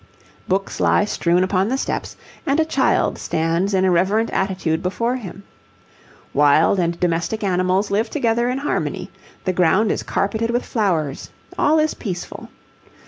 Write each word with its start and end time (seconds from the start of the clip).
Books 0.47 0.79
lie 0.79 1.05
strewn 1.05 1.43
upon 1.43 1.67
the 1.69 1.77
steps, 1.77 2.17
and 2.47 2.59
a 2.59 2.65
child 2.65 3.19
stands 3.19 3.75
in 3.75 3.85
a 3.85 3.91
reverent 3.91 4.31
attitude 4.31 4.81
before 4.81 5.17
him. 5.17 5.43
Wild 6.33 6.79
and 6.79 6.99
domestic 6.99 7.43
animals 7.43 7.91
live 7.91 8.09
together 8.09 8.49
in 8.49 8.57
harmony; 8.57 9.11
the 9.45 9.53
ground 9.53 9.91
is 9.91 10.01
carpeted 10.01 10.49
with 10.49 10.65
flowers; 10.65 11.29
all 11.55 11.77
is 11.77 11.93
peaceful. 11.93 12.49